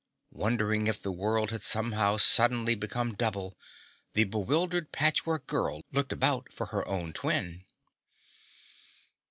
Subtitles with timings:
[0.31, 3.55] Wondering if the world had somehow suddenly become double,
[4.15, 7.63] the bewildered Patchwork Girl looked about for her own twin.